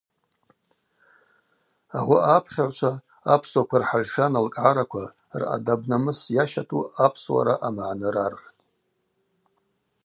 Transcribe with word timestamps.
Ауаъа 1.97 2.31
апхьагӏвчва 2.37 2.91
апсуаква 3.33 3.77
рхӏаль-шан 3.81 4.31
алкӏгӏараква, 4.39 5.03
ръадаб-намыс 5.39 6.19
йащату 6.35 6.87
Апсуара 7.05 7.55
амагӏны 7.67 8.09
рархӏвтӏ. 8.15 8.55